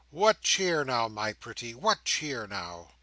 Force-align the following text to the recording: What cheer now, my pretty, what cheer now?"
What 0.09 0.41
cheer 0.41 0.83
now, 0.83 1.07
my 1.09 1.31
pretty, 1.31 1.75
what 1.75 2.05
cheer 2.05 2.47
now?" 2.47 2.89